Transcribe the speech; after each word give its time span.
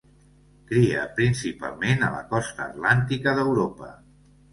Cria 0.69 1.01
principalment 1.19 2.05
a 2.07 2.09
la 2.13 2.21
costa 2.31 2.65
atlàntica 2.65 3.35
d'Europa. 3.41 3.91